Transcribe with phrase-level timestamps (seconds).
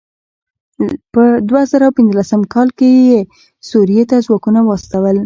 [1.13, 3.19] په دوه زره پنځلسم کال کې یې
[3.69, 5.17] سوريې ته ځواکونه واستول.